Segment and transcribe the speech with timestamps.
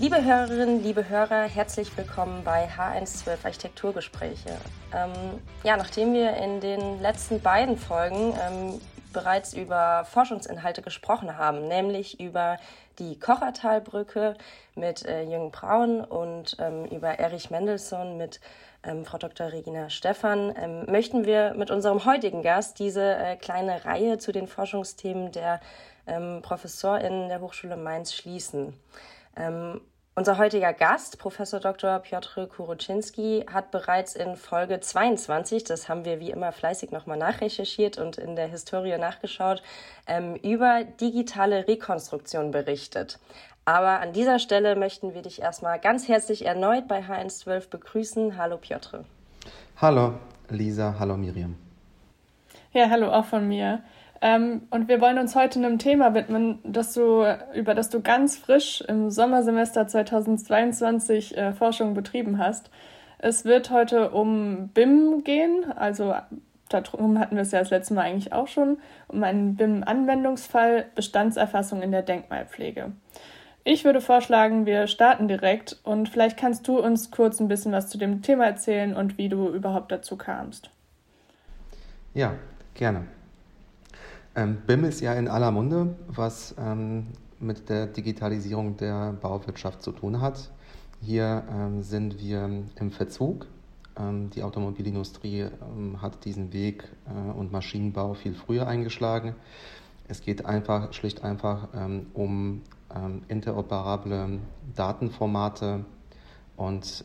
[0.00, 4.48] Liebe Hörerinnen, liebe Hörer, herzlich willkommen bei H112 Architekturgespräche.
[4.94, 5.12] Ähm,
[5.62, 8.80] ja, nachdem wir in den letzten beiden Folgen ähm,
[9.12, 12.56] bereits über Forschungsinhalte gesprochen haben, nämlich über
[12.98, 14.38] die Kochertalbrücke
[14.74, 18.40] mit äh, Jürgen Braun und ähm, über Erich Mendelssohn mit
[18.82, 19.52] ähm, Frau Dr.
[19.52, 24.46] Regina Stephan, ähm, möchten wir mit unserem heutigen Gast diese äh, kleine Reihe zu den
[24.46, 25.60] Forschungsthemen der
[26.06, 28.72] ähm, ProfessorInnen der Hochschule Mainz schließen.
[30.20, 31.98] Unser heutiger Gast, Professor Dr.
[32.00, 37.96] Piotr Kuruczynski, hat bereits in Folge 22, das haben wir wie immer fleißig nochmal nachrecherchiert
[37.96, 39.62] und in der Historie nachgeschaut,
[40.06, 43.18] ähm, über digitale Rekonstruktion berichtet.
[43.64, 48.36] Aber an dieser Stelle möchten wir dich erstmal ganz herzlich erneut bei H112 begrüßen.
[48.36, 49.06] Hallo Piotr.
[49.78, 50.18] Hallo
[50.50, 51.56] Lisa, hallo Miriam.
[52.74, 53.82] Ja, hallo auch von mir.
[54.22, 58.36] Ähm, und wir wollen uns heute einem Thema widmen, das du, über das du ganz
[58.36, 62.70] frisch im Sommersemester 2022 äh, Forschung betrieben hast.
[63.18, 66.14] Es wird heute um BIM gehen, also
[66.68, 71.82] darum hatten wir es ja das letzte Mal eigentlich auch schon, um einen BIM-Anwendungsfall Bestandserfassung
[71.82, 72.92] in der Denkmalpflege.
[73.64, 77.88] Ich würde vorschlagen, wir starten direkt und vielleicht kannst du uns kurz ein bisschen was
[77.88, 80.70] zu dem Thema erzählen und wie du überhaupt dazu kamst.
[82.14, 82.34] Ja,
[82.74, 83.06] gerne.
[84.36, 87.08] Ähm, BIM ist ja in aller Munde, was ähm,
[87.40, 90.50] mit der Digitalisierung der Bauwirtschaft zu tun hat.
[91.00, 93.48] Hier ähm, sind wir im Verzug.
[93.98, 99.34] Ähm, die Automobilindustrie ähm, hat diesen Weg äh, und Maschinenbau viel früher eingeschlagen.
[100.06, 102.62] Es geht einfach, schlicht einfach ähm, um
[103.28, 104.40] interoperable
[104.74, 105.84] Datenformate
[106.56, 107.04] und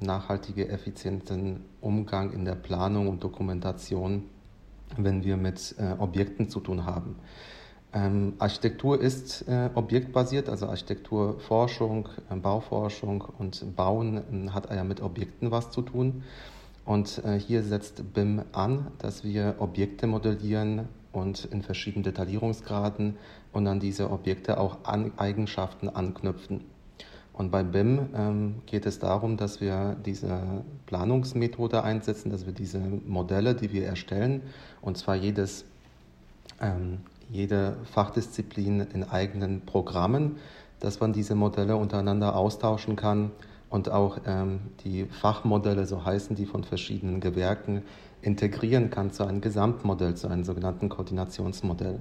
[0.00, 4.24] nachhaltige, effizienten Umgang in der Planung und Dokumentation
[4.96, 7.16] wenn wir mit äh, Objekten zu tun haben.
[7.94, 15.02] Ähm, Architektur ist äh, objektbasiert, also Architekturforschung, äh, Bauforschung und Bauen äh, hat ja mit
[15.02, 16.22] Objekten was zu tun.
[16.84, 23.16] Und äh, hier setzt BIM an, dass wir Objekte modellieren und in verschiedenen Detaillierungsgraden
[23.52, 26.64] und an diese Objekte auch an Eigenschaften anknüpfen.
[27.32, 32.78] Und bei BIM ähm, geht es darum, dass wir diese Planungsmethode einsetzen, dass wir diese
[32.78, 34.42] Modelle, die wir erstellen,
[34.82, 35.64] und zwar jedes,
[36.60, 36.98] ähm,
[37.30, 40.36] jede Fachdisziplin in eigenen Programmen,
[40.80, 43.30] dass man diese Modelle untereinander austauschen kann
[43.70, 47.82] und auch ähm, die Fachmodelle, so heißen die von verschiedenen Gewerken,
[48.20, 52.00] integrieren kann zu einem Gesamtmodell, zu einem sogenannten Koordinationsmodell.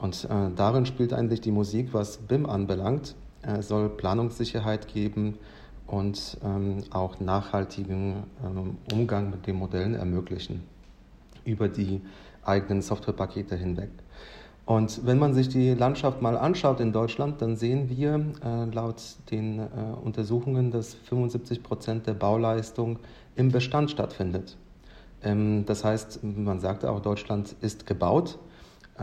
[0.00, 3.16] Und äh, darin spielt eigentlich die Musik, was BIM anbelangt.
[3.42, 5.38] Es soll Planungssicherheit geben
[5.86, 10.62] und ähm, auch nachhaltigen ähm, Umgang mit den Modellen ermöglichen
[11.44, 12.00] über die
[12.44, 13.90] eigenen Softwarepakete hinweg.
[14.66, 19.02] Und wenn man sich die Landschaft mal anschaut in Deutschland, dann sehen wir äh, laut
[19.30, 19.66] den äh,
[20.04, 22.98] Untersuchungen, dass 75 Prozent der Bauleistung
[23.34, 24.56] im Bestand stattfindet.
[25.24, 28.49] Ähm, das heißt, man sagt auch, Deutschland ist gebaut äh,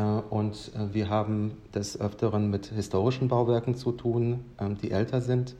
[0.02, 5.56] und äh, wir haben des Öfteren mit historischen Bauwerken zu tun, ähm, die älter sind.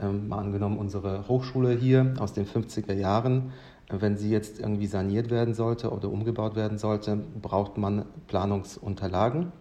[0.00, 3.52] Ähm, mal angenommen unsere Hochschule hier aus den 50er Jahren.
[3.88, 9.52] Wenn sie jetzt irgendwie saniert werden sollte oder umgebaut werden sollte, braucht man Planungsunterlagen.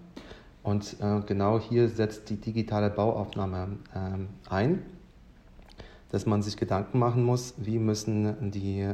[0.63, 4.81] Und äh, genau hier setzt die digitale Bauaufnahme ähm, ein,
[6.09, 8.87] dass man sich Gedanken machen muss, wie, müssen die,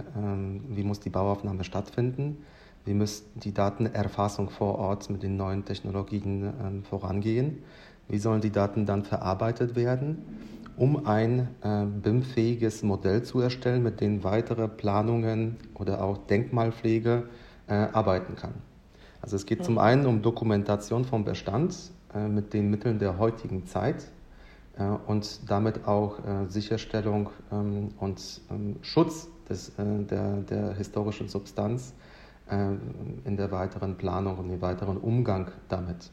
[0.69, 2.38] wie muss die Bauaufnahme stattfinden
[2.86, 7.64] wie muss die Datenerfassung vor Ort mit den neuen Technologien äh, vorangehen?
[8.08, 10.18] Wie sollen die Daten dann verarbeitet werden,
[10.78, 17.30] um ein äh, BIM-fähiges Modell zu erstellen, mit dem weitere Planungen oder auch Denkmalpflege
[17.68, 18.56] äh, arbeiten kann?
[19.22, 19.63] Also es geht mhm.
[19.63, 21.75] zum einen um Dokumentation vom Bestand
[22.16, 24.08] äh, mit den Mitteln der heutigen Zeit
[24.78, 31.92] äh, und damit auch äh, Sicherstellung ähm, und ähm, Schutz des, der, der historischen Substanz
[31.92, 32.11] äh,
[32.50, 36.12] in der weiteren Planung und im weiteren Umgang damit.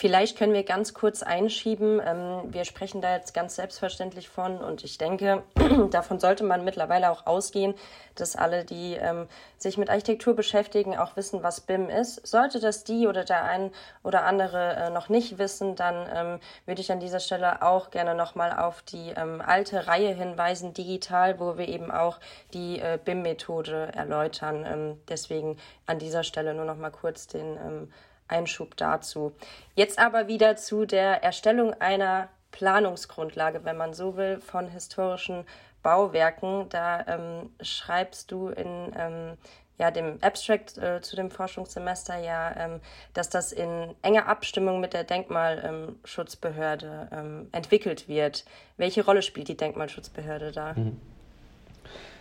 [0.00, 2.00] Vielleicht können wir ganz kurz einschieben.
[2.06, 5.42] Ähm, wir sprechen da jetzt ganz selbstverständlich von und ich denke,
[5.90, 7.74] davon sollte man mittlerweile auch ausgehen,
[8.14, 12.24] dass alle, die ähm, sich mit Architektur beschäftigen, auch wissen, was BIM ist.
[12.24, 13.72] Sollte das die oder der ein
[14.04, 18.14] oder andere äh, noch nicht wissen, dann ähm, würde ich an dieser Stelle auch gerne
[18.14, 22.20] nochmal auf die alte Reihe hinweisen, digital, wo wir eben auch
[22.54, 24.96] die äh, BIM-Methode erläutern.
[25.08, 25.56] deswegen
[25.86, 27.88] an dieser Stelle nur nochmal kurz den
[28.28, 29.32] Einschub dazu.
[29.74, 35.44] Jetzt aber wieder zu der Erstellung einer Planungsgrundlage, wenn man so will, von historischen
[35.82, 36.68] Bauwerken.
[36.68, 39.36] Da ähm, schreibst du in, ähm,
[39.78, 42.80] ja, dem Abstract äh, zu dem Forschungssemester ja, ähm,
[43.14, 48.44] dass das in enger Abstimmung mit der Denkmalschutzbehörde ähm, entwickelt wird.
[48.76, 50.74] Welche Rolle spielt die Denkmalschutzbehörde da?
[50.74, 51.00] Mhm.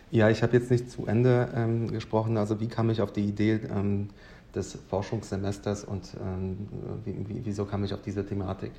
[0.09, 2.37] Ja, ich habe jetzt nicht zu Ende ähm, gesprochen.
[2.37, 4.09] Also wie kam ich auf die Idee ähm,
[4.57, 6.67] des Forschungssemesters und ähm,
[7.05, 8.71] wie, wieso kam ich auf diese Thematik?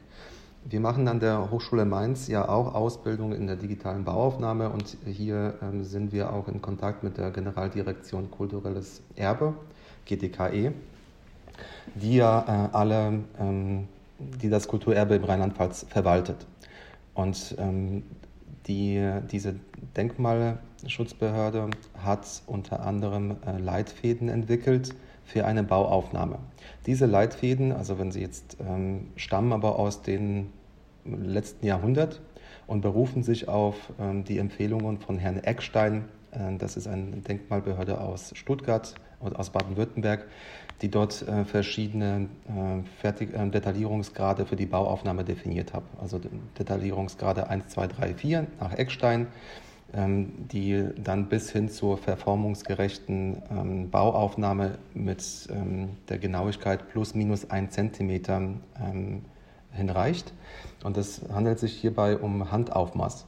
[0.65, 5.55] Wir machen an der Hochschule Mainz ja auch Ausbildung in der digitalen Bauaufnahme und hier
[5.63, 9.55] ähm, sind wir auch in Kontakt mit der Generaldirektion Kulturelles Erbe,
[10.05, 10.73] GDKE,
[11.95, 13.89] die ja äh, alle, ähm,
[14.19, 16.47] die das Kulturerbe im Rheinland-Pfalz verwaltet.
[17.15, 17.57] Und
[18.69, 19.57] die, diese
[19.97, 24.95] Denkmalschutzbehörde hat unter anderem äh, Leitfäden entwickelt
[25.29, 26.39] für eine Bauaufnahme.
[26.87, 30.49] Diese Leitfäden, also wenn sie jetzt ähm, stammen aber aus dem
[31.05, 32.23] letzten Jahrhundert
[32.67, 38.01] und berufen sich auf ähm, die Empfehlungen von Herrn Eckstein, äh, das ist eine Denkmalbehörde
[38.01, 40.27] aus Stuttgart oder aus Baden-Württemberg,
[40.81, 45.83] die dort äh, verschiedene äh, Fertig äh, Detaillierungsgrade für die Bauaufnahme definiert hat.
[46.01, 46.21] Also
[46.59, 49.27] Detaillierungsgrade 1, 2, 3, 4 nach Eckstein,
[49.93, 57.73] die dann bis hin zur verformungsgerechten ähm, Bauaufnahme mit ähm, der Genauigkeit plus minus 1
[57.73, 59.23] Zentimeter ähm,
[59.73, 60.35] hinreicht.
[60.85, 63.27] Und es handelt sich hierbei um Handaufmaß.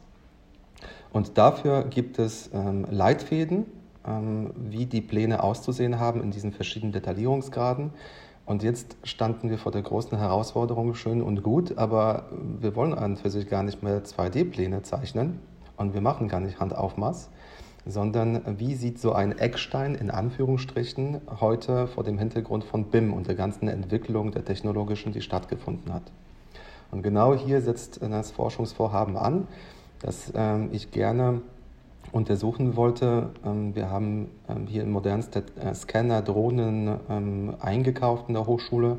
[1.12, 3.64] Und dafür gibt es ähm, Leitfäden,
[4.06, 7.90] ähm, wie die Pläne auszusehen haben in diesen verschiedenen Detaillierungsgraden.
[8.44, 12.26] Und jetzt standen wir vor der großen Herausforderung, schön und gut, aber
[12.60, 15.38] wir wollen an und für sich gar nicht mehr 2D-Pläne zeichnen
[15.80, 17.30] und wir machen gar nicht Handaufmaß,
[17.86, 23.26] sondern wie sieht so ein Eckstein in Anführungsstrichen heute vor dem Hintergrund von BIM und
[23.26, 26.02] der ganzen Entwicklung der technologischen, die stattgefunden hat.
[26.90, 29.48] Und genau hier setzt das Forschungsvorhaben an,
[30.00, 31.40] dass ähm, ich gerne
[32.12, 33.30] untersuchen wollte.
[33.46, 38.98] Ähm, wir haben ähm, hier modernste äh, Scanner, Drohnen eingekauft in der Hochschule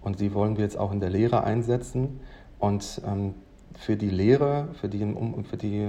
[0.00, 2.20] und die wollen wir jetzt auch in der Lehre einsetzen.
[2.60, 3.00] Und
[3.80, 4.98] für die Lehre, für die,
[5.48, 5.88] für die,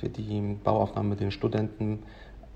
[0.00, 2.00] für die Bauaufnahme mit den Studenten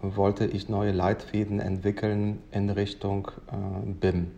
[0.00, 3.30] wollte ich neue Leitfäden entwickeln in Richtung
[4.00, 4.32] BIM.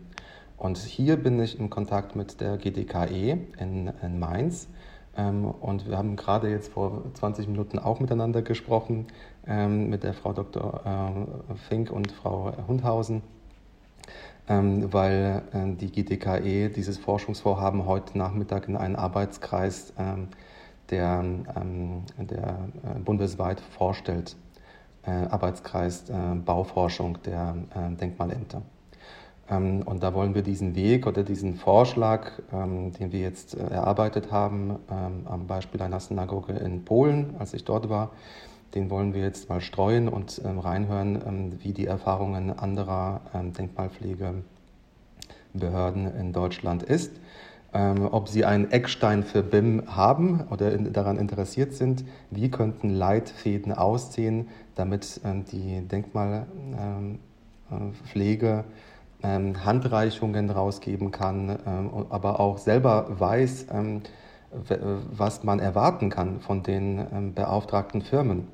[0.57, 4.67] Und hier bin ich in Kontakt mit der GDKE in, in Mainz
[5.17, 9.07] ähm, und wir haben gerade jetzt vor 20 Minuten auch miteinander gesprochen
[9.47, 10.81] ähm, mit der Frau Dr.
[11.49, 13.21] Äh, Fink und Frau Hundhausen, ähm,
[14.47, 19.93] weil äh, die GDKE dieses Forschungsvorhaben heute Nachmittag in einen Arbeitskreis,
[20.89, 21.23] der,
[22.19, 24.35] der äh, bundesweit vorstellt,
[25.03, 26.05] Arbeitskreis
[26.45, 27.55] Bauforschung der
[27.99, 28.63] Denkmalämter.
[29.49, 33.63] Ähm, und da wollen wir diesen Weg oder diesen Vorschlag, ähm, den wir jetzt äh,
[33.67, 38.11] erarbeitet haben, ähm, am Beispiel einer Synagoge in Polen, als ich dort war,
[38.73, 44.43] den wollen wir jetzt mal streuen und reinhören, wie die Erfahrungen anderer Denkmalpflegebehörden
[46.19, 47.11] in Deutschland ist.
[47.71, 54.47] Ob sie einen Eckstein für BIM haben oder daran interessiert sind, wie könnten Leitfäden aussehen,
[54.75, 55.19] damit
[55.51, 58.63] die Denkmalpflege
[59.25, 64.01] ähm, Handreichungen rausgeben kann, ähm, aber auch selber weiß, ähm,
[65.11, 68.47] was man erwarten kann von den ähm, beauftragten Firmen.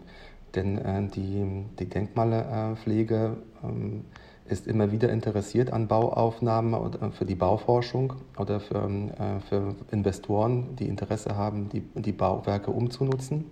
[0.56, 4.05] Denn äh, die, die Denkmalpflege ähm,
[4.46, 10.75] ist immer wieder interessiert an Bauaufnahmen oder für die Bauforschung oder für, äh, für Investoren,
[10.75, 13.50] die Interesse haben, die, die Bauwerke umzunutzen.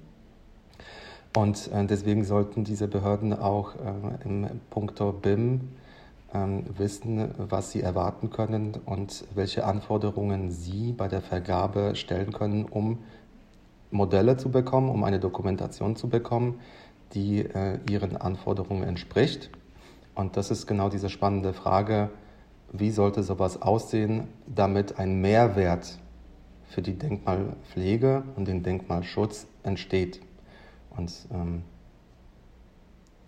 [1.37, 5.69] Und äh, deswegen sollten diese Behörden auch äh, im Punkto BIM ähm,
[6.31, 12.99] wissen, was sie erwarten können und welche Anforderungen sie bei der Vergabe stellen können, um
[13.91, 16.59] Modelle zu bekommen, um eine Dokumentation zu bekommen,
[17.13, 19.49] die äh, ihren Anforderungen entspricht.
[20.13, 22.09] Und das ist genau diese spannende Frage,
[22.71, 25.97] wie sollte sowas aussehen, damit ein Mehrwert
[26.67, 30.21] für die Denkmalpflege und den Denkmalschutz entsteht.
[30.95, 31.63] Und ähm,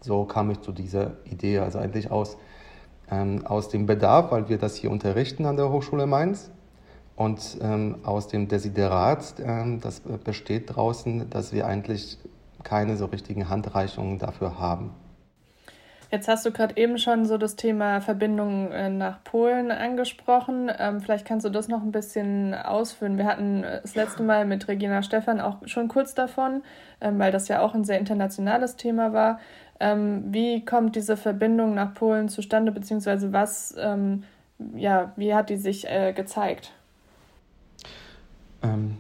[0.02, 2.38] so kam ich zu dieser Idee, also eigentlich aus
[3.12, 6.50] ähm, aus dem Bedarf, weil wir das hier unterrichten an der Hochschule Mainz
[7.16, 12.18] und ähm, aus dem Desiderat, ähm, das besteht draußen, dass wir eigentlich
[12.64, 14.92] keine so richtigen Handreichungen dafür haben.
[16.12, 20.70] Jetzt hast du gerade eben schon so das Thema Verbindung äh, nach Polen angesprochen.
[20.78, 23.18] Ähm, vielleicht kannst du das noch ein bisschen ausführen.
[23.18, 26.64] Wir hatten äh, das letzte Mal mit Regina Stephan auch schon kurz davon,
[27.00, 29.40] ähm, weil das ja auch ein sehr internationales Thema war.
[29.82, 34.24] Ähm, wie kommt diese Verbindung nach Polen zustande, beziehungsweise was, ähm,
[34.76, 36.72] ja, wie hat die sich äh, gezeigt?
[38.62, 38.98] Ähm,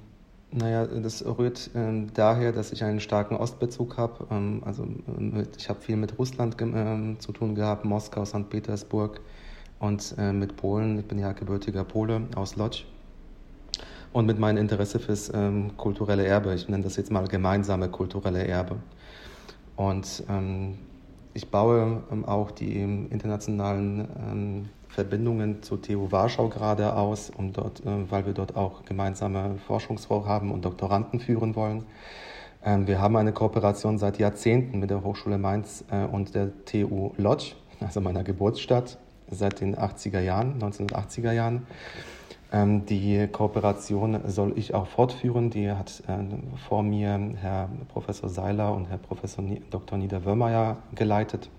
[0.53, 4.27] Naja, das rührt ähm, daher, dass ich einen starken Ostbezug habe.
[4.31, 4.85] Ähm, also
[5.17, 8.49] mit, ich habe viel mit Russland ähm, zu tun gehabt, Moskau, St.
[8.49, 9.21] Petersburg
[9.79, 10.99] und äh, mit Polen.
[10.99, 12.83] Ich bin ja gebürtiger Pole aus Lodz.
[14.11, 16.53] Und mit meinem Interesse fürs ähm, kulturelle Erbe.
[16.53, 18.75] Ich nenne das jetzt mal gemeinsame kulturelle Erbe.
[19.81, 20.77] Und ähm,
[21.33, 28.11] ich baue ähm, auch die internationalen Verbindungen zur TU Warschau gerade aus, um dort, äh,
[28.11, 31.85] weil wir dort auch gemeinsame Forschungsvorhaben und Doktoranden führen wollen.
[32.63, 37.13] Ähm, wir haben eine Kooperation seit Jahrzehnten mit der Hochschule Mainz äh, und der TU
[37.17, 38.99] Lodz, also meiner Geburtsstadt,
[39.31, 41.65] seit den 80er Jahren, 1980er Jahren.
[42.51, 45.49] Ähm, die Kooperation soll ich auch fortführen.
[45.49, 46.17] Die hat äh,
[46.67, 49.97] vor mir Herr Professor Seiler und Herr Professor Dr.
[49.97, 51.49] Niederwürmeier geleitet.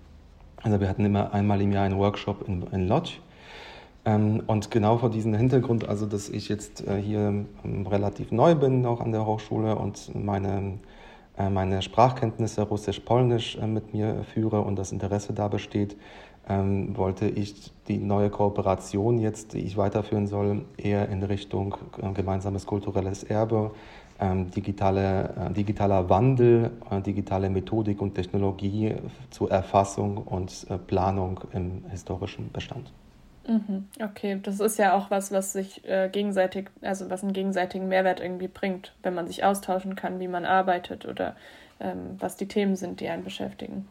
[0.61, 3.13] Also wir hatten immer einmal im Jahr einen Workshop in, in Lodz.
[4.05, 8.53] Ähm, und genau vor diesem Hintergrund, also dass ich jetzt äh, hier ähm, relativ neu
[8.53, 10.79] bin noch an der Hochschule und meine,
[11.37, 15.95] äh, meine Sprachkenntnisse Russisch-Polnisch mit mir führe und das Interesse da besteht,
[16.49, 22.11] ähm, wollte ich die neue Kooperation jetzt, die ich weiterführen soll, eher in Richtung äh,
[22.11, 23.71] gemeinsames kulturelles Erbe,
[24.19, 28.95] ähm, digitale, äh, digitaler Wandel, äh, digitale Methodik und Technologie
[29.29, 32.91] zur Erfassung und äh, Planung im historischen Bestand.
[33.47, 37.89] Mhm, okay, das ist ja auch was, was sich äh, gegenseitig, also was einen gegenseitigen
[37.89, 41.35] Mehrwert irgendwie bringt, wenn man sich austauschen kann, wie man arbeitet oder
[41.81, 43.87] ähm, was die Themen sind, die einen beschäftigen.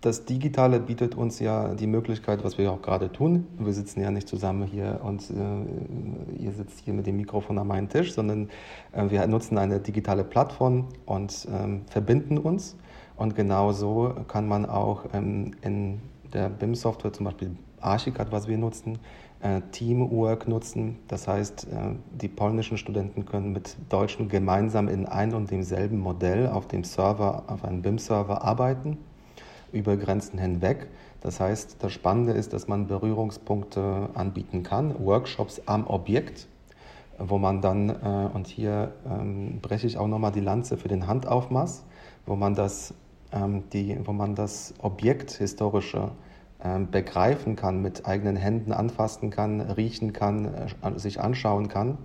[0.00, 3.46] Das Digitale bietet uns ja die Möglichkeit, was wir auch gerade tun.
[3.58, 7.66] Wir sitzen ja nicht zusammen hier und äh, ihr sitzt hier mit dem Mikrofon an
[7.66, 8.48] meinem Tisch, sondern
[8.92, 12.76] äh, wir nutzen eine digitale Plattform und ähm, verbinden uns.
[13.16, 16.00] Und genauso kann man auch ähm, in
[16.32, 17.50] der BIM-Software, zum Beispiel
[17.82, 18.98] Archicad, was wir nutzen,
[19.42, 20.96] äh, Teamwork nutzen.
[21.08, 26.46] Das heißt, äh, die polnischen Studenten können mit Deutschen gemeinsam in ein und demselben Modell
[26.46, 28.96] auf dem Server, auf einem BIM-Server arbeiten
[29.72, 30.88] über Grenzen hinweg.
[31.20, 36.48] Das heißt, das Spannende ist, dass man Berührungspunkte anbieten kann, Workshops am Objekt,
[37.18, 41.06] wo man dann, äh, und hier ähm, breche ich auch nochmal die Lanze für den
[41.06, 41.84] Handaufmaß,
[42.24, 42.94] wo man das,
[43.32, 46.12] ähm, die, wo man das Objekt historische
[46.64, 51.98] ähm, begreifen kann, mit eigenen Händen anfassen kann, riechen kann, äh, sich anschauen kann,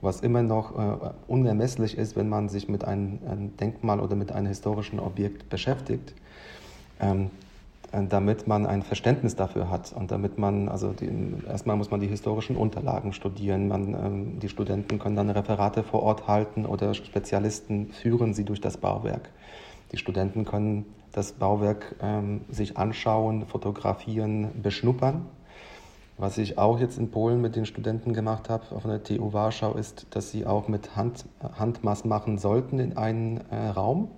[0.00, 4.48] was immer noch äh, unermesslich ist, wenn man sich mit einem Denkmal oder mit einem
[4.48, 6.14] historischen Objekt beschäftigt
[7.00, 7.30] ähm,
[7.92, 11.08] äh, damit man ein Verständnis dafür hat und damit man, also die,
[11.48, 16.02] erstmal muss man die historischen Unterlagen studieren, man, ähm, die Studenten können dann Referate vor
[16.02, 19.30] Ort halten oder Spezialisten führen sie durch das Bauwerk.
[19.92, 25.26] Die Studenten können das Bauwerk ähm, sich anschauen, fotografieren, beschnuppern.
[26.18, 29.74] Was ich auch jetzt in Polen mit den Studenten gemacht habe, auf der TU Warschau,
[29.74, 31.26] ist, dass sie auch mit Hand,
[31.58, 34.08] Handmaß machen sollten in einen äh, Raum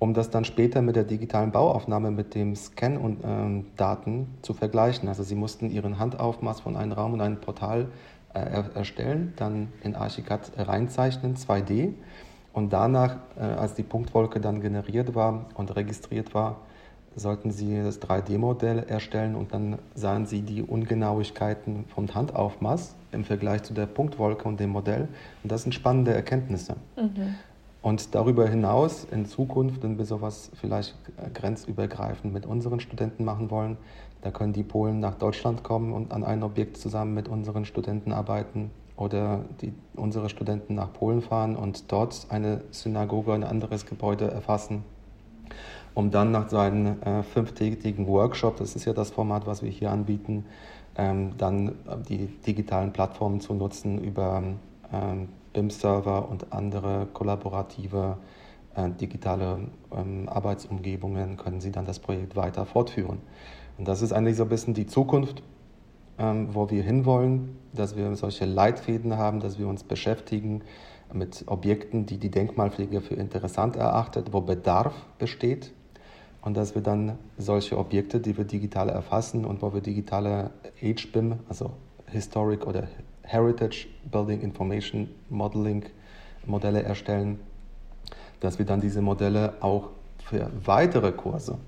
[0.00, 4.54] um das dann später mit der digitalen Bauaufnahme mit dem Scan und ähm, Daten zu
[4.54, 5.08] vergleichen.
[5.08, 7.86] Also sie mussten ihren Handaufmaß von einem Raum und einem Portal
[8.32, 8.40] äh,
[8.74, 11.92] erstellen, dann in Archicad reinzeichnen, 2D
[12.54, 16.56] und danach, äh, als die Punktwolke dann generiert war und registriert war,
[17.14, 23.64] sollten Sie das 3D-Modell erstellen und dann sahen Sie die Ungenauigkeiten vom Handaufmaß im Vergleich
[23.64, 25.08] zu der Punktwolke und dem Modell.
[25.42, 26.76] Und das sind spannende Erkenntnisse.
[26.96, 27.34] Mhm.
[27.82, 30.94] Und darüber hinaus in Zukunft, wenn wir sowas vielleicht
[31.32, 33.78] grenzübergreifend mit unseren Studenten machen wollen,
[34.22, 38.12] da können die Polen nach Deutschland kommen und an ein Objekt zusammen mit unseren Studenten
[38.12, 44.30] arbeiten oder die, unsere Studenten nach Polen fahren und dort eine Synagoge, ein anderes Gebäude
[44.30, 44.84] erfassen,
[45.94, 49.90] um dann nach seinem äh, fünftägigen Workshop, das ist ja das Format, was wir hier
[49.90, 50.44] anbieten,
[50.96, 51.76] ähm, dann
[52.10, 54.42] die digitalen Plattformen zu nutzen über
[54.92, 58.18] ähm, BIM-Server und andere kollaborative
[58.74, 63.18] äh, digitale ähm, Arbeitsumgebungen können Sie dann das Projekt weiter fortführen.
[63.78, 65.42] Und das ist eigentlich so ein bisschen die Zukunft,
[66.18, 70.62] ähm, wo wir hinwollen, dass wir solche Leitfäden haben, dass wir uns beschäftigen
[71.12, 75.72] mit Objekten, die die Denkmalpflege für interessant erachtet, wo Bedarf besteht
[76.42, 81.40] und dass wir dann solche Objekte, die wir digital erfassen und wo wir digitale HBIM,
[81.48, 81.72] also
[82.06, 82.86] Historic oder
[83.30, 85.84] Heritage Building Information Modeling
[86.46, 87.38] Modelle erstellen,
[88.40, 89.90] dass wir dann diese Modelle auch
[90.24, 91.58] für weitere Kurse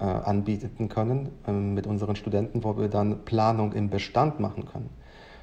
[0.00, 4.90] äh, anbieten können äh, mit unseren Studenten, wo wir dann Planung im Bestand machen können.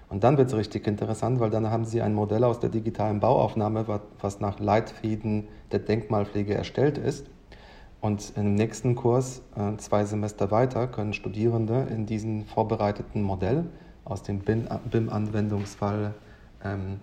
[0.10, 3.20] Und dann wird es richtig interessant, weil dann haben Sie ein Modell aus der digitalen
[3.20, 7.28] Bauaufnahme, was nach Leitfäden der Denkmalpflege erstellt ist.
[8.02, 13.66] Und im nächsten Kurs, äh, zwei Semester weiter, können Studierende in diesem vorbereiteten Modell
[14.10, 16.14] aus dem BIM-Anwendungsfall
[16.64, 17.00] ähm,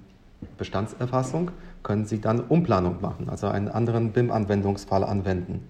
[0.58, 1.50] Bestandserfassung
[1.82, 5.66] können Sie dann Umplanung machen, also einen anderen BIM-Anwendungsfall anwenden.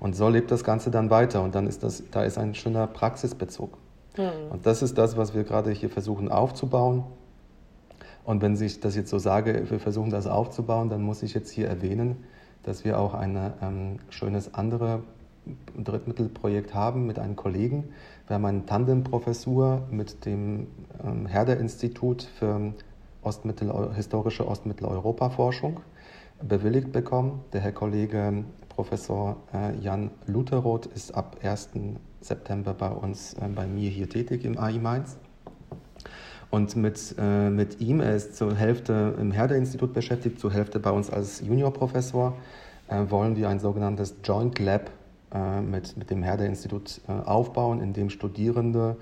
[0.00, 2.86] Und so lebt das Ganze dann weiter und dann ist das, da ist ein schöner
[2.86, 3.76] Praxisbezug.
[4.16, 4.50] Mhm.
[4.50, 7.04] Und das ist das, was wir gerade hier versuchen aufzubauen.
[8.24, 11.50] Und wenn ich das jetzt so sage, wir versuchen das aufzubauen, dann muss ich jetzt
[11.50, 12.24] hier erwähnen,
[12.62, 15.02] dass wir auch ein ähm, schönes andere
[15.82, 17.84] Drittmittelprojekt haben mit einem Kollegen.
[18.28, 20.66] Wir haben eine Tandemprofessur mit dem
[21.02, 22.74] ähm, Herder-Institut für
[23.22, 25.80] Ostmittel, historische Ostmitteleuropa-Forschung
[26.42, 27.40] bewilligt bekommen.
[27.54, 31.70] Der Herr Kollege Professor äh, Jan Lutheroth ist ab 1.
[32.20, 35.16] September bei uns, äh, bei mir hier tätig im AI Mainz.
[36.50, 40.90] Und mit, äh, mit ihm, er ist zur Hälfte im Herder-Institut beschäftigt, zur Hälfte bei
[40.90, 42.36] uns als Juniorprofessor,
[43.08, 44.90] wollen wir ein sogenanntes Joint Lab
[45.62, 48.96] mit, mit dem Herder-Institut aufbauen, in dem Studierende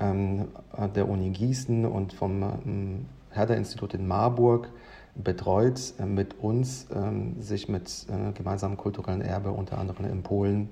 [0.00, 0.48] ähm,
[0.94, 4.70] der Uni Gießen und vom ähm, Herder-Institut in Marburg
[5.14, 10.68] betreut äh, mit uns ähm, sich mit äh, gemeinsamem kulturellen Erbe, unter anderem in Polen,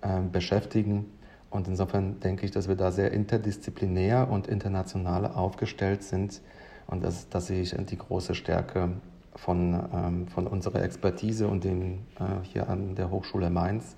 [0.00, 1.06] äh, beschäftigen.
[1.50, 6.40] Und insofern denke ich, dass wir da sehr interdisziplinär und international aufgestellt sind.
[6.86, 8.90] Und das, das sehe ich die große Stärke
[9.34, 13.96] von, von unserer Expertise und dem äh, hier an der Hochschule Mainz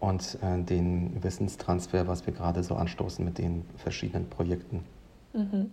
[0.00, 4.84] und äh, den Wissenstransfer, was wir gerade so anstoßen mit den verschiedenen Projekten.
[5.32, 5.70] Mhm.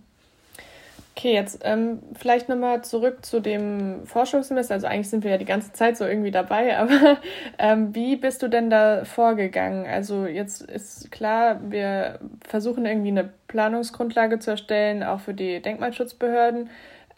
[1.16, 4.74] Okay, jetzt ähm, vielleicht nochmal zurück zu dem Forschungssemester.
[4.74, 7.18] Also eigentlich sind wir ja die ganze Zeit so irgendwie dabei, aber
[7.58, 9.86] ähm, wie bist du denn da vorgegangen?
[9.86, 16.68] Also jetzt ist klar, wir versuchen irgendwie eine Planungsgrundlage zu erstellen, auch für die Denkmalschutzbehörden.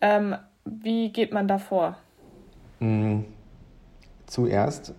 [0.02, 0.36] Ähm,
[0.66, 1.96] wie geht man da vor?
[2.80, 3.25] Mhm.
[4.26, 4.92] Zuerst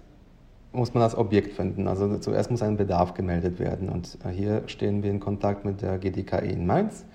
[0.71, 1.87] muss man das Objekt finden.
[1.87, 3.89] Also zuerst muss ein Bedarf gemeldet werden.
[3.89, 7.05] Und äh, hier stehen wir in Kontakt mit der GDKE in Mainz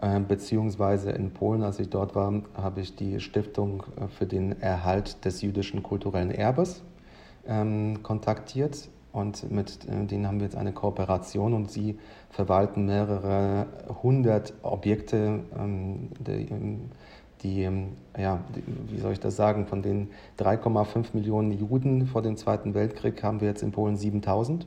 [0.00, 4.60] äh, beziehungsweise in Polen, als ich dort war, habe ich die Stiftung äh, für den
[4.60, 6.82] Erhalt des jüdischen kulturellen Erbes
[7.46, 11.98] ähm, kontaktiert und mit denen haben wir jetzt eine Kooperation und sie
[12.30, 13.66] verwalten mehrere
[14.02, 16.10] hundert Objekte, ähm,
[17.44, 18.40] die, ähm, ja,
[18.88, 23.40] wie soll ich das sagen, von den 3,5 Millionen Juden vor dem Zweiten Weltkrieg haben
[23.40, 24.66] wir jetzt in Polen 7000.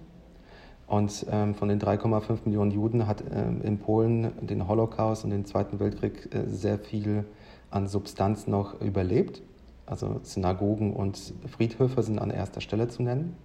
[0.86, 5.44] Und ähm, von den 3,5 Millionen Juden hat ähm, in Polen den Holocaust und den
[5.44, 7.26] Zweiten Weltkrieg äh, sehr viel
[7.72, 9.42] an Substanz noch überlebt.
[9.86, 13.36] Also Synagogen und Friedhöfe sind an erster Stelle zu nennen.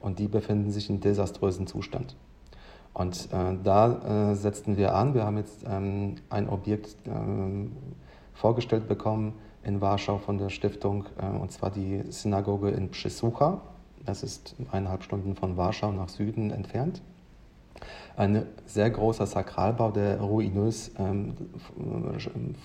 [0.00, 2.16] Und die befinden sich in desaströsem Zustand.
[2.94, 5.14] Und äh, da äh, setzten wir an.
[5.14, 7.72] Wir haben jetzt ähm, ein Objekt ähm,
[8.38, 13.60] vorgestellt bekommen in Warschau von der Stiftung, äh, und zwar die Synagoge in Przysłucha.
[14.04, 17.02] Das ist eineinhalb Stunden von Warschau nach Süden entfernt.
[18.16, 21.34] Ein sehr großer Sakralbau, der ruinös ähm,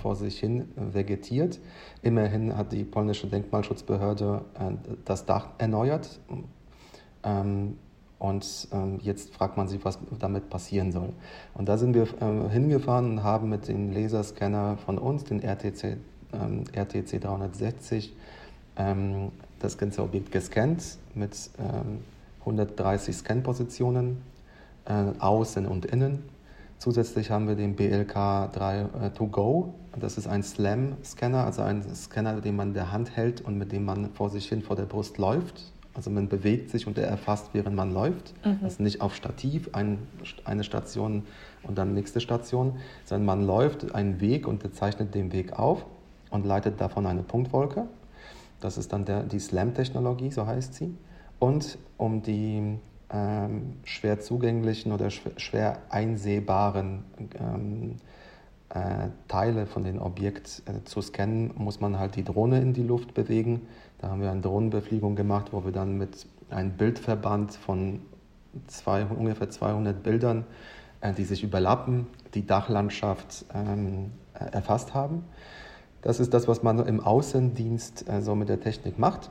[0.01, 1.59] vor sich hin vegetiert.
[2.01, 4.71] Immerhin hat die polnische Denkmalschutzbehörde äh,
[5.05, 6.19] das Dach erneuert.
[7.23, 7.77] Ähm,
[8.23, 11.09] und ähm, jetzt fragt man sich, was damit passieren soll.
[11.55, 15.97] Und da sind wir äh, hingefahren und haben mit dem Laserscanner von uns, den RTC,
[16.31, 18.15] ähm, RTC 360,
[18.77, 21.99] ähm, das ganze Objekt gescannt mit ähm,
[22.39, 24.21] 130 Scanpositionen,
[24.86, 26.23] äh, außen und innen.
[26.77, 29.73] Zusätzlich haben wir den BLK 3 äh, To Go.
[29.99, 33.73] Das ist ein Slam-Scanner, also ein Scanner, den man in der Hand hält und mit
[33.73, 35.72] dem man vor sich hin vor der Brust läuft.
[35.93, 38.34] Also man bewegt sich und er erfasst, während man läuft.
[38.45, 38.65] Mhm.
[38.65, 39.99] Ist nicht auf Stativ, ein,
[40.43, 41.23] eine Station
[41.62, 45.86] und dann nächste Station, sondern man läuft einen Weg und er zeichnet den Weg auf
[46.32, 47.86] und leitet davon eine Punktwolke.
[48.60, 50.95] Das ist dann der, die SLAM-Technologie, so heißt sie.
[51.38, 52.79] Und um die
[53.12, 57.03] ähm, schwer zugänglichen oder schwer, einsehbaren
[57.39, 58.12] ähm, äh,
[59.27, 63.13] Teile von dem Objekt äh, zu scannen, muss man halt die Drohne in die Luft
[63.13, 63.67] bewegen.
[63.99, 68.01] Da haben wir eine Drohnenbefliegung gemacht, wo wir dann mit einem Bildverband von
[68.67, 70.45] zwei, ungefähr 200 Bildern,
[71.01, 75.23] äh, die sich überlappen, die Dachlandschaft ähm, erfasst haben.
[76.01, 79.29] Das ist das, was man im Außendienst äh, so mit der Technik macht.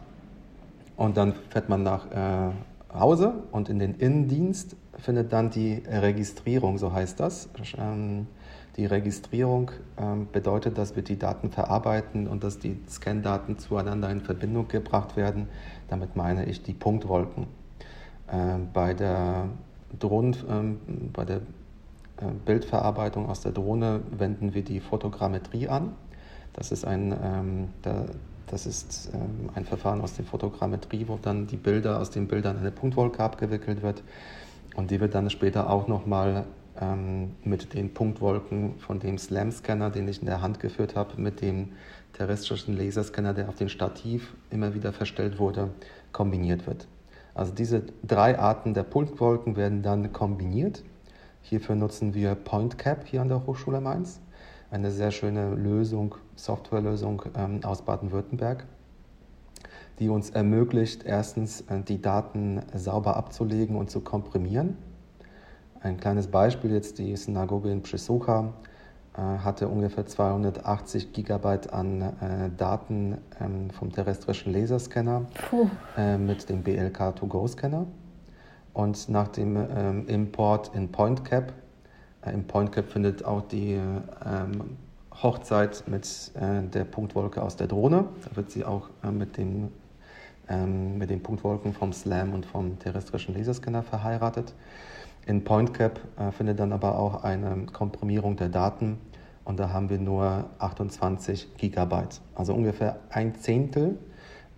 [0.97, 2.53] Und dann fährt man nach äh,
[2.95, 7.49] Hause und in den Innendienst findet dann die Registrierung, so heißt das.
[8.77, 14.23] Die Registrierung ähm, bedeutet, dass wir die Daten verarbeiten und dass die Scan-Daten zueinander in
[14.23, 15.49] Verbindung gebracht werden.
[15.89, 17.47] Damit meine ich die Punktwolken.
[18.31, 19.49] Ähm, bei der
[19.99, 20.79] Drohnen, ähm,
[21.13, 25.93] bei der äh, Bildverarbeitung aus der Drohne wenden wir die Fotogrammetrie an.
[26.55, 28.07] Das ist ein, ähm, da,
[28.47, 32.59] das ist ähm, ein Verfahren aus der Fotogrammetrie, wo dann die Bilder aus den Bildern
[32.59, 34.03] eine Punktwolke abgewickelt wird
[34.75, 36.45] und die wird dann später auch nochmal
[36.81, 41.41] ähm, mit den Punktwolken von dem SLAM-Scanner, den ich in der Hand geführt habe, mit
[41.41, 41.73] dem
[42.13, 45.71] terrestrischen Laserscanner, der auf dem Stativ immer wieder verstellt wurde,
[46.13, 46.89] kombiniert wird.
[47.35, 50.83] Also diese drei Arten der Punktwolken werden dann kombiniert.
[51.41, 54.21] Hierfür nutzen wir PointCap hier an der Hochschule Mainz,
[54.71, 58.65] eine sehr schöne Lösung, Softwarelösung ähm, aus Baden-Württemberg,
[59.99, 64.77] die uns ermöglicht, erstens äh, die Daten sauber abzulegen und zu komprimieren.
[65.83, 68.53] Ein kleines Beispiel jetzt, die Synagoge in Przesucha
[69.17, 75.27] äh, hatte ungefähr 280 Gigabyte an äh, Daten ähm, vom terrestrischen Laserscanner
[75.97, 77.87] äh, mit dem BLK2Go-Scanner.
[78.75, 81.53] Und nach dem ähm, Import in PointCap,
[82.25, 84.77] äh, im PointCap findet auch die ähm,
[85.21, 88.05] Hochzeit mit äh, der Punktwolke aus der Drohne.
[88.25, 89.73] Da wird sie auch äh, mit, dem,
[90.49, 94.55] ähm, mit den Punktwolken vom SLAM und vom terrestrischen Laserscanner verheiratet.
[95.27, 98.99] In PointCap äh, findet dann aber auch eine Komprimierung der Daten
[99.45, 103.99] und da haben wir nur 28 Gigabyte, also ungefähr ein Zehntel.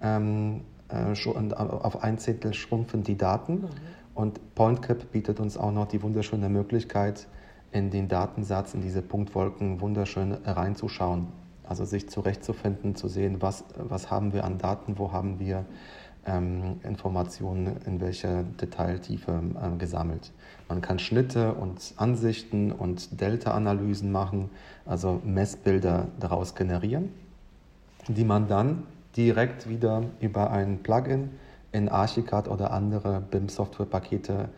[0.00, 3.68] Ähm, äh, auf ein Zehntel schrumpfen die Daten mhm.
[4.14, 7.26] und PointCap bietet uns auch noch die wunderschöne Möglichkeit,
[7.74, 11.26] in den Datensatz, in diese Punktwolken wunderschön reinzuschauen.
[11.66, 15.64] Also sich zurechtzufinden, zu sehen, was, was haben wir an Daten, wo haben wir
[16.26, 20.32] ähm, Informationen in welcher Detailtiefe äh, gesammelt.
[20.68, 24.50] Man kann Schnitte und Ansichten und Delta-Analysen machen,
[24.86, 27.10] also Messbilder daraus generieren,
[28.08, 28.84] die man dann
[29.16, 31.30] direkt wieder über ein Plugin
[31.72, 34.48] in Archicad oder andere BIM-Software-Pakete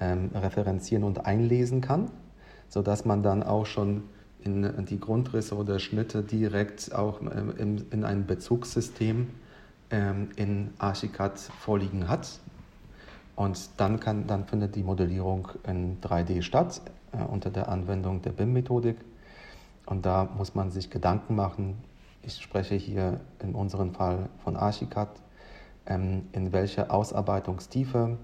[0.00, 2.10] ähm, referenzieren und einlesen kann,
[2.68, 4.04] sodass man dann auch schon
[4.44, 9.28] in die Grundrisse oder Schnitte direkt auch ähm, in, in ein Bezugssystem
[9.92, 12.40] ähm, in Archicad vorliegen hat.
[13.36, 18.32] Und dann, kann, dann findet die Modellierung in 3D statt äh, unter der Anwendung der
[18.32, 18.96] BIM-Methodik.
[19.86, 21.76] Und da muss man sich Gedanken machen.
[22.22, 25.08] Ich spreche hier in unserem Fall von Archicad,
[25.86, 28.16] ähm, in welcher Ausarbeitungstiefe,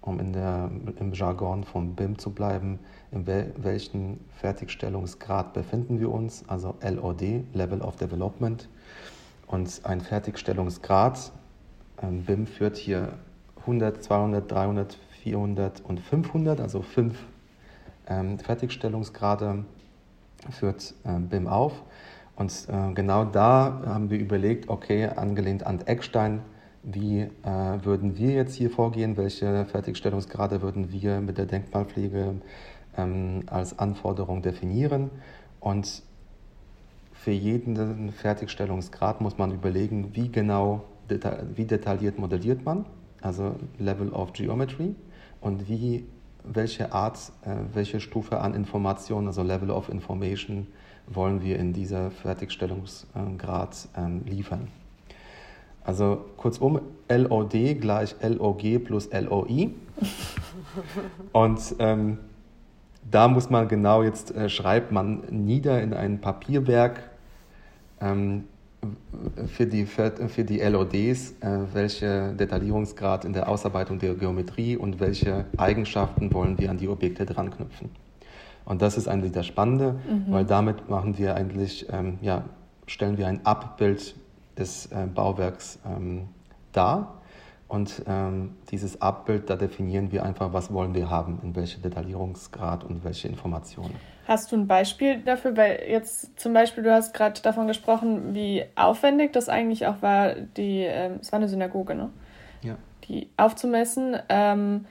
[0.00, 2.78] um in der, im Jargon von BIM zu bleiben,
[3.10, 8.68] in wel, welchem Fertigstellungsgrad befinden wir uns, also LOD, Level of Development.
[9.52, 11.30] Und ein Fertigstellungsgrad,
[12.02, 13.18] ähm, BIM führt hier
[13.60, 17.18] 100, 200, 300, 400 und 500, also fünf
[18.08, 19.66] ähm, Fertigstellungsgrade
[20.50, 21.82] führt äh, BIM auf.
[22.34, 26.40] Und äh, genau da haben wir überlegt, okay, angelehnt an Eckstein,
[26.82, 27.28] wie äh,
[27.82, 32.36] würden wir jetzt hier vorgehen, welche Fertigstellungsgrade würden wir mit der Denkmalpflege
[32.96, 35.10] ähm, als Anforderung definieren.
[35.60, 36.02] Und
[37.22, 40.82] für jeden Fertigstellungsgrad muss man überlegen, wie genau,
[41.54, 42.84] wie detailliert modelliert man,
[43.20, 44.96] also Level of Geometry,
[45.40, 46.04] und wie,
[46.42, 50.66] welche Art, äh, welche Stufe an Information, also Level of Information,
[51.06, 54.68] wollen wir in dieser Fertigstellungsgrad ähm, liefern.
[55.84, 59.70] Also kurzum, LOD gleich LOG plus LOI.
[61.32, 62.18] Und ähm,
[63.08, 67.11] da muss man genau jetzt, äh, schreibt man nieder in ein Papierwerk,
[68.02, 68.44] ähm,
[69.46, 70.10] für die, für
[70.44, 76.70] die LODs, äh, welche Detaillierungsgrad in der Ausarbeitung der Geometrie und welche Eigenschaften wollen wir
[76.70, 77.90] an die Objekte dran knüpfen.
[78.64, 80.32] Und das ist eigentlich das Spannende, mhm.
[80.32, 82.44] weil damit machen wir eigentlich, ähm, ja,
[82.86, 84.14] stellen wir ein Abbild
[84.58, 86.28] des äh, Bauwerks ähm,
[86.72, 87.21] dar.
[87.72, 92.84] Und ähm, dieses Abbild, da definieren wir einfach, was wollen wir haben, in welche Detaillierungsgrad
[92.84, 93.94] und welche Informationen.
[94.28, 95.56] Hast du ein Beispiel dafür?
[95.56, 100.34] Weil jetzt zum Beispiel, du hast gerade davon gesprochen, wie aufwendig das eigentlich auch war,
[100.34, 102.10] die, ähm, es war eine Synagoge, ne?
[102.60, 102.76] Ja.
[103.08, 104.18] Die aufzumessen.
[104.28, 104.84] Ähm,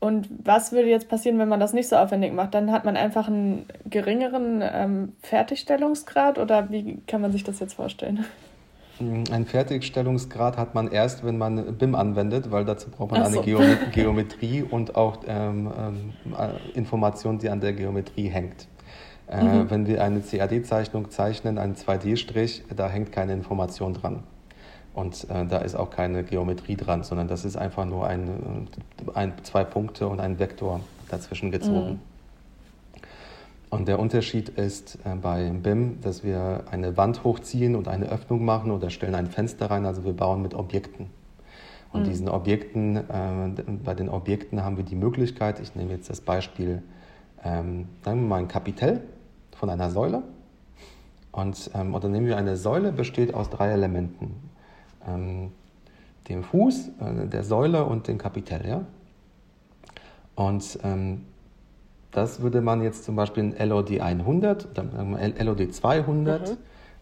[0.00, 2.54] und was würde jetzt passieren, wenn man das nicht so aufwendig macht?
[2.54, 7.74] Dann hat man einfach einen geringeren ähm, Fertigstellungsgrad oder wie kann man sich das jetzt
[7.74, 8.24] vorstellen?
[9.00, 13.38] Ein Fertigstellungsgrad hat man erst, wenn man BIM anwendet, weil dazu braucht man so.
[13.38, 16.12] eine Geomet Geometrie und auch ähm, ähm,
[16.74, 18.66] Information, die an der Geometrie hängt.
[19.28, 19.70] Äh, mhm.
[19.70, 24.24] Wenn wir eine CAD-Zeichnung zeichnen, einen 2D-Strich, da hängt keine Information dran.
[24.94, 28.66] Und äh, da ist auch keine Geometrie dran, sondern das ist einfach nur ein,
[29.14, 31.90] ein zwei Punkte und ein Vektor dazwischen gezogen.
[31.90, 32.17] Mhm.
[33.70, 38.44] Und der Unterschied ist äh, bei BIM, dass wir eine Wand hochziehen und eine Öffnung
[38.44, 39.84] machen oder stellen ein Fenster rein.
[39.84, 41.10] Also wir bauen mit Objekten.
[41.92, 42.04] Und mhm.
[42.04, 46.82] diesen Objekten, äh, bei den Objekten haben wir die Möglichkeit, ich nehme jetzt das Beispiel,
[47.44, 49.02] ähm, sagen wir mal ein Kapitell
[49.56, 50.22] von einer Säule.
[51.30, 54.34] Und, ähm, oder nehmen wir eine Säule, besteht aus drei Elementen.
[55.06, 55.52] Ähm,
[56.28, 58.66] dem Fuß, äh, der Säule und dem Kapitell.
[58.66, 58.80] Ja?
[60.34, 61.24] Und ähm,
[62.12, 66.56] das würde man jetzt zum Beispiel in LOD 100 oder LOD 200, mhm.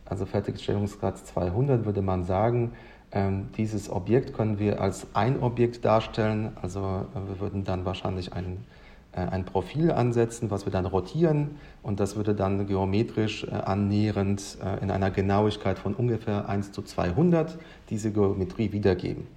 [0.04, 2.72] also Fertigstellungsgrad 200, würde man sagen,
[3.12, 6.56] ähm, dieses Objekt können wir als ein Objekt darstellen.
[6.60, 8.64] Also äh, wir würden dann wahrscheinlich ein,
[9.12, 14.58] äh, ein Profil ansetzen, was wir dann rotieren und das würde dann geometrisch äh, annähernd
[14.62, 17.56] äh, in einer Genauigkeit von ungefähr 1 zu 200
[17.90, 19.28] diese Geometrie wiedergeben.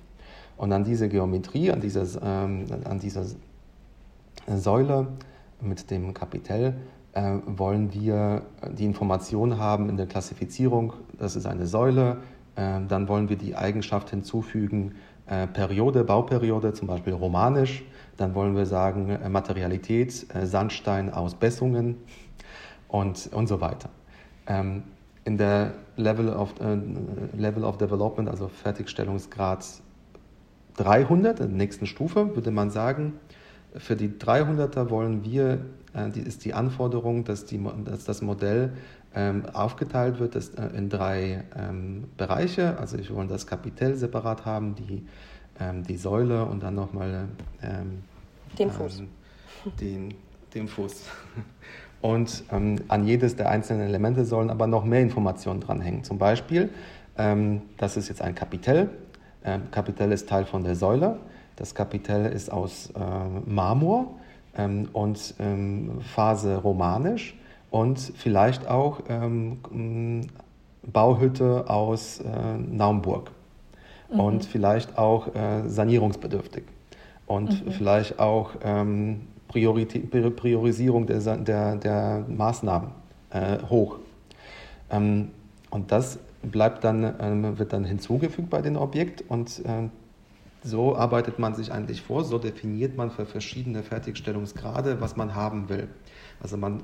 [0.58, 3.24] Und an diese Geometrie, an dieser, ähm, an dieser
[4.48, 5.08] Säule
[5.62, 6.76] mit dem Kapitell
[7.14, 12.18] äh, wollen wir die Information haben in der Klassifizierung, das ist eine Säule,
[12.56, 14.96] äh, dann wollen wir die Eigenschaft hinzufügen,
[15.28, 17.84] äh, Periode, Bauperiode, zum Beispiel romanisch,
[18.18, 21.98] dann wollen wir sagen äh, Materialität, äh, Sandstein aus Bessungen
[22.88, 23.90] und, und so weiter.
[24.48, 24.84] Ähm,
[25.26, 26.78] in der Level of, äh,
[27.38, 29.66] Level of Development, also Fertigstellungsgrad
[30.78, 33.14] 300, in der nächsten Stufe, würde man sagen,
[33.76, 35.60] für die 300er wollen wir,
[35.94, 38.74] äh, die ist die Anforderung, dass, die, dass das Modell
[39.16, 42.78] ähm, aufgeteilt wird das, äh, in drei ähm, Bereiche.
[42.78, 45.06] Also wir wollen das Kapitell separat haben, die,
[45.60, 47.28] ähm, die Säule und dann nochmal
[47.62, 48.04] ähm,
[48.58, 49.00] den Fuß.
[49.00, 49.08] Ähm,
[49.80, 50.14] den,
[50.54, 51.04] den Fuß.
[52.02, 56.04] Und ähm, an jedes der einzelnen Elemente sollen aber noch mehr Informationen dranhängen.
[56.04, 56.70] Zum Beispiel,
[57.76, 58.88] das ist jetzt ein Kapitell.
[59.72, 61.20] Kapitell ist Teil von der Säule.
[61.60, 63.00] Das Kapitell ist aus äh,
[63.46, 64.16] Marmor
[64.58, 67.36] ähm, und ähm, Phase romanisch
[67.70, 70.26] und vielleicht auch ähm,
[70.84, 73.32] Bauhütte aus äh, Naumburg
[74.10, 74.20] mhm.
[74.22, 76.64] und vielleicht auch äh, sanierungsbedürftig
[77.28, 77.72] und mhm.
[77.72, 78.52] vielleicht auch
[79.50, 82.92] Priorisierung der, der, der Maßnahmen
[83.32, 83.98] äh, hoch.
[84.90, 85.32] Ähm,
[85.70, 89.90] und das bleibt dann, ähm, wird dann hinzugefügt bei dem Objekt und äh,
[90.64, 95.70] so arbeitet man sich eigentlich vor, so definiert man für verschiedene Fertigstellungsgrade, was man haben
[95.70, 95.88] will.
[96.42, 96.82] Also man,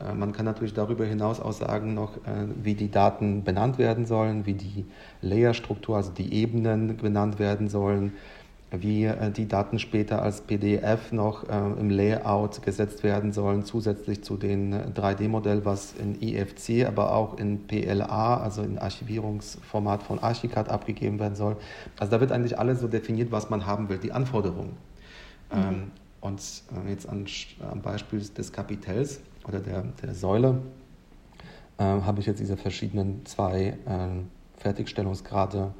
[0.00, 4.06] äh, man kann natürlich darüber hinaus auch sagen noch, äh, wie die Daten benannt werden
[4.06, 4.84] sollen, wie die
[5.22, 8.12] Layerstruktur, also die Ebenen benannt werden sollen,
[8.70, 14.24] wie äh, die Daten später als PDF noch äh, im Layout gesetzt werden sollen, zusätzlich
[14.24, 20.68] zu dem 3D-Modell, was in IFC, aber auch in PLA, also in Archivierungsformat von Archicad
[20.68, 21.56] abgegeben werden soll.
[21.98, 24.76] Also da wird eigentlich alles so definiert, was man haben will, die Anforderungen.
[25.52, 25.58] Mhm.
[25.58, 27.26] Ähm, und äh, jetzt an,
[27.70, 30.60] am Beispiel des Kapitells oder der, der Säule
[31.78, 34.08] äh, habe ich jetzt diese verschiedenen zwei äh,
[34.56, 35.74] Fertigstellungsgrade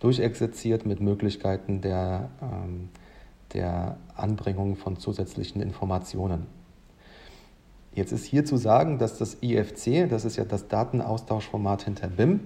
[0.00, 2.88] durchexerziert mit Möglichkeiten der, ähm,
[3.52, 6.46] der Anbringung von zusätzlichen Informationen.
[7.92, 12.40] Jetzt ist hier zu sagen, dass das IFC, das ist ja das Datenaustauschformat hinter BIM,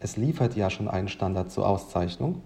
[0.00, 2.42] es liefert ja schon einen Standard zur Auszeichnung,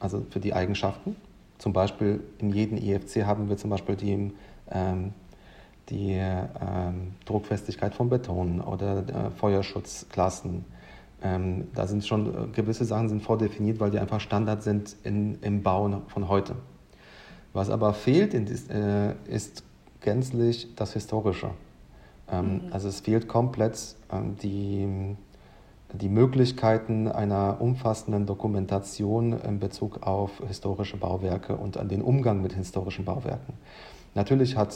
[0.00, 1.16] also für die Eigenschaften.
[1.58, 4.32] Zum Beispiel in jedem IFC haben wir zum Beispiel die,
[4.70, 5.12] ähm,
[5.88, 10.64] die ähm, Druckfestigkeit von Beton oder äh, Feuerschutzklassen
[11.22, 15.38] ähm, da sind schon äh, gewisse Sachen sind vordefiniert, weil die einfach Standard sind in,
[15.40, 16.56] im Bauen von heute.
[17.52, 19.64] Was aber fehlt, ist, äh, ist
[20.00, 21.50] gänzlich das Historische.
[22.30, 22.72] Ähm, mhm.
[22.72, 25.16] Also es fehlt komplett ähm, die,
[25.92, 32.52] die Möglichkeiten einer umfassenden Dokumentation in Bezug auf historische Bauwerke und an den Umgang mit
[32.52, 33.54] historischen Bauwerken.
[34.14, 34.74] Natürlich hat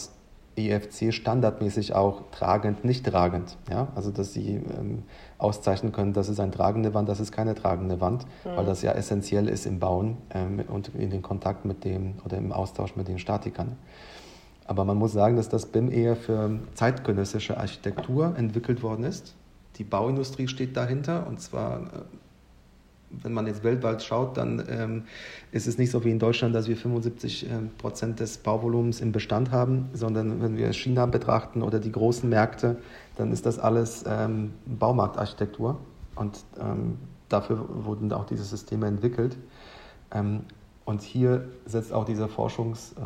[0.69, 3.57] EFC standardmäßig auch tragend, nicht tragend.
[3.71, 3.89] Ja?
[3.95, 5.05] Also dass sie ähm,
[5.39, 8.57] auszeichnen können, das ist eine tragende Wand, das ist keine tragende Wand, mhm.
[8.57, 12.37] weil das ja essentiell ist im Bauen ähm, und in den Kontakt mit dem oder
[12.37, 13.77] im Austausch mit den Statikern.
[14.67, 19.35] Aber man muss sagen, dass das BIM eher für zeitgenössische Architektur entwickelt worden ist.
[19.77, 21.87] Die Bauindustrie steht dahinter und zwar äh,
[23.11, 25.03] wenn man jetzt weltweit schaut, dann ähm,
[25.53, 29.13] ist es nicht so wie in Deutschland, dass wir 75 ähm, Prozent des Bauvolumens im
[29.13, 32.77] Bestand haben, sondern wenn wir China betrachten oder die großen Märkte,
[33.17, 35.79] dann ist das alles ähm, Baumarktarchitektur
[36.15, 39.37] und ähm, dafür wurden auch diese Systeme entwickelt.
[40.13, 40.41] Ähm,
[40.85, 43.01] und hier setzt auch dieser Forschungs, äh,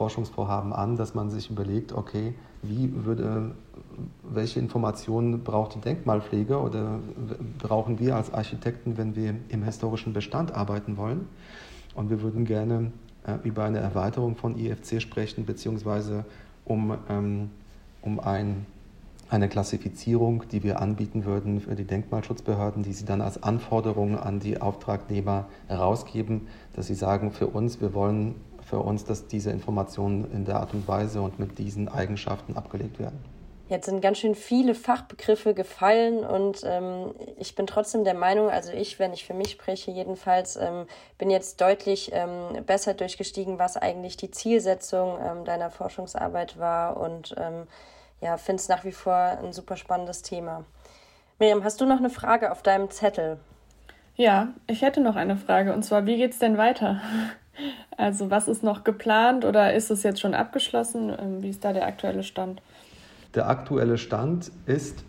[0.00, 2.32] Forschungsvorhaben an, dass man sich überlegt, okay,
[2.62, 3.54] wie würde,
[4.22, 7.00] welche Informationen braucht die Denkmalpflege oder
[7.58, 11.28] brauchen wir als Architekten, wenn wir im historischen Bestand arbeiten wollen?
[11.94, 12.92] Und wir würden gerne
[13.26, 16.24] äh, über eine Erweiterung von IFC sprechen, beziehungsweise
[16.64, 17.50] um, ähm,
[18.00, 18.64] um ein,
[19.28, 24.40] eine Klassifizierung, die wir anbieten würden für die Denkmalschutzbehörden, die sie dann als Anforderung an
[24.40, 28.36] die Auftragnehmer herausgeben, dass sie sagen, für uns, wir wollen
[28.70, 32.98] für uns, dass diese Informationen in der Art und Weise und mit diesen Eigenschaften abgelegt
[33.00, 33.18] werden.
[33.68, 38.72] Jetzt sind ganz schön viele Fachbegriffe gefallen und ähm, ich bin trotzdem der Meinung, also
[38.72, 40.86] ich, wenn ich für mich spreche, jedenfalls ähm,
[41.18, 47.34] bin jetzt deutlich ähm, besser durchgestiegen, was eigentlich die Zielsetzung ähm, deiner Forschungsarbeit war und
[47.38, 47.68] ähm,
[48.20, 50.64] ja, finde es nach wie vor ein super spannendes Thema.
[51.38, 53.38] Miriam, hast du noch eine Frage auf deinem Zettel?
[54.16, 57.00] Ja, ich hätte noch eine Frage und zwar, wie geht es denn weiter?
[57.96, 61.12] Also was ist noch geplant oder ist es jetzt schon abgeschlossen?
[61.18, 62.62] Ähm, wie ist da der aktuelle Stand?
[63.34, 65.04] Der aktuelle Stand ist,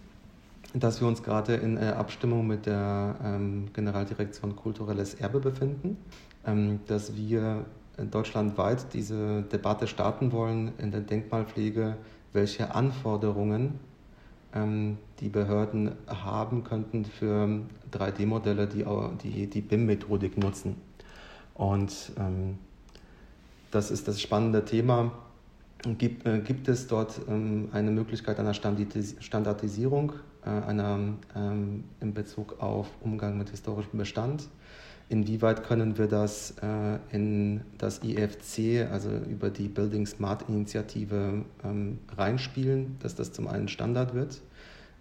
[0.73, 5.97] dass wir uns gerade in äh, Abstimmung mit der ähm, Generaldirektion Kulturelles Erbe befinden,
[6.45, 7.65] ähm, dass wir
[7.97, 11.97] deutschlandweit diese Debatte starten wollen in der Denkmalpflege,
[12.33, 13.79] welche Anforderungen
[15.21, 17.61] die Behörden haben könnten für
[17.93, 18.83] 3D-Modelle, die,
[19.23, 20.75] die die BIM-Methodik nutzen.
[21.61, 22.57] Und ähm,
[23.69, 25.11] das ist das spannende Thema
[25.99, 32.15] gibt, äh, gibt es dort ähm, eine Möglichkeit einer Standardis Standardisierung äh, einer, ähm, in
[32.15, 34.47] Bezug auf Umgang mit historischem Bestand?
[35.09, 41.99] Inwieweit können wir das äh, in das IFC, also über die Building Smart Initiative, ähm,
[42.17, 44.41] reinspielen, dass das zum einen Standard wird,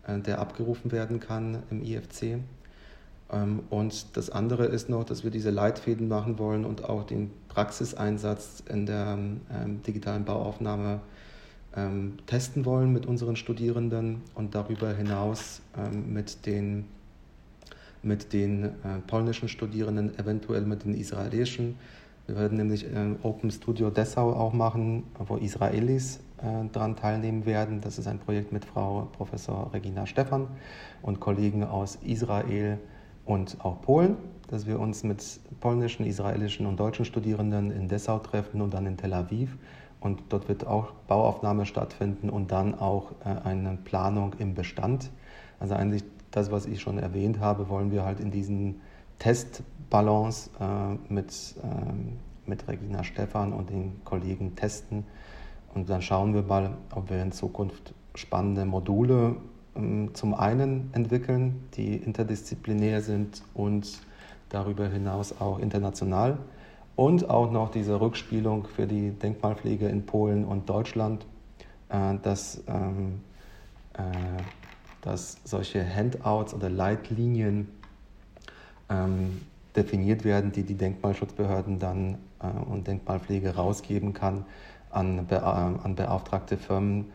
[0.07, 2.38] äh, der abgerufen werden kann im IFC?
[3.33, 7.31] Ähm, und das andere ist noch, dass wir diese Leitfäden machen wollen und auch den
[7.49, 9.19] Praxiseinsatz in der
[9.53, 11.01] ähm, digitalen Bauaufnahme
[11.77, 15.62] ähm, testen wollen mit unseren Studierenden und darüber hinaus
[16.07, 16.87] mit den,
[18.03, 18.71] mit den äh,
[19.07, 21.77] polnischen Studierenden, eventuell mit den israelischen.
[22.27, 22.87] Wir werden nämlich
[23.23, 27.83] Open Studio Dessau auch machen, wo Israelis äh, daran teilnehmen werden.
[27.83, 30.47] Das ist ein Projekt mit Frau Professor Regina Stephan
[31.03, 32.79] und Kollegen aus Israel,
[33.31, 34.16] und auch Polen,
[34.49, 35.23] dass wir uns mit
[35.61, 39.57] polnischen, israelischen und deutschen Studierenden in Dessau treffen und dann in Tel Aviv.
[40.01, 45.11] Und dort wird auch Bauaufnahme stattfinden und dann auch äh, eine Planung im Bestand.
[45.61, 48.81] Also eigentlich das, was ich schon erwähnt habe, wollen wir halt in diesen
[49.21, 51.31] Testballons äh, mit,
[51.62, 55.05] äh, mit Regina Stephan und den Kollegen testen.
[55.73, 61.62] Und dann schauen wir mal, ob wir in Zukunft spannende Module ähm, zum einen entwickeln,
[61.74, 64.00] die interdisziplinär sind und
[64.48, 66.38] darüber hinaus auch international.
[66.96, 71.24] Und auch noch diese Rückspielung für die Denkmalpflege in Polen und Deutschland,
[71.88, 73.20] äh, dass, ähm,
[73.94, 74.02] äh,
[75.00, 77.68] dass solche Handouts oder Leitlinien
[78.90, 79.40] ähm,
[79.74, 84.44] definiert werden, die die Denkmalschutzbehörden dann äh, und Denkmalpflege rausgeben kann
[84.90, 87.12] an, an beauftragte Firmen,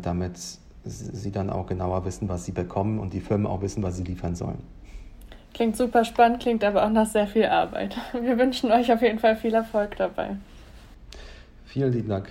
[0.00, 0.38] damit
[0.84, 4.04] sie dann auch genauer wissen, was sie bekommen und die Firmen auch wissen, was sie
[4.04, 4.62] liefern sollen.
[5.54, 7.96] Klingt super spannend, klingt aber auch nach sehr viel Arbeit.
[8.12, 10.36] Wir wünschen euch auf jeden Fall viel Erfolg dabei.
[11.66, 12.28] Vielen lieben Dank.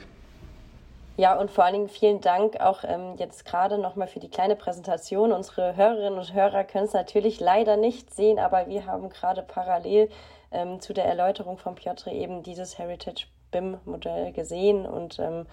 [1.18, 4.56] Ja, und vor allen Dingen vielen Dank auch ähm, jetzt gerade nochmal für die kleine
[4.56, 5.32] Präsentation.
[5.32, 10.10] Unsere Hörerinnen und Hörer können es natürlich leider nicht sehen, aber wir haben gerade parallel
[10.52, 15.46] ähm, zu der Erläuterung von Piotr eben dieses Heritage BIM-Modell gesehen und ähm,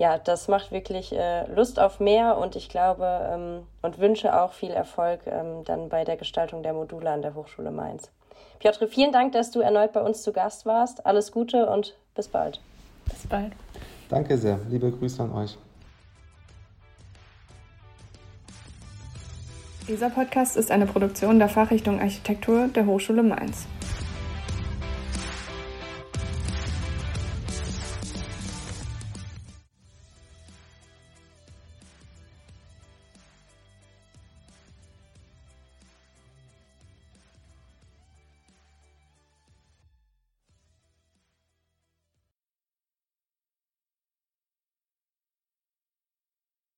[0.00, 4.54] ja, das macht wirklich äh, Lust auf mehr und ich glaube ähm, und wünsche auch
[4.54, 8.10] viel Erfolg ähm, dann bei der Gestaltung der Module an der Hochschule Mainz.
[8.60, 11.04] Piotr, vielen Dank, dass du erneut bei uns zu Gast warst.
[11.04, 12.62] Alles Gute und bis bald.
[13.10, 13.52] Bis bald.
[14.08, 14.58] Danke sehr.
[14.70, 15.58] Liebe Grüße an euch.
[19.86, 23.66] Dieser Podcast ist eine Produktion der Fachrichtung Architektur der Hochschule Mainz.